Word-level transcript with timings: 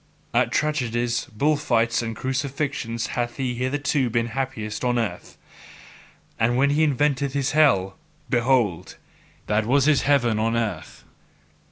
At 0.33 0.51
tragedies, 0.51 1.25
bull 1.31 1.57
fights, 1.57 2.01
and 2.01 2.15
crucifixions 2.15 3.05
hath 3.13 3.37
he 3.37 3.53
hitherto 3.53 4.09
been 4.09 4.29
happiest 4.29 4.83
on 4.83 4.97
earth; 4.97 5.37
and 6.39 6.57
when 6.57 6.71
he 6.71 6.83
invented 6.83 7.33
his 7.33 7.51
hell, 7.51 7.99
behold, 8.27 8.97
that 9.45 9.67
was 9.67 9.85
his 9.85 10.01
heaven 10.01 10.39
on 10.39 10.57
earth. 10.57 11.03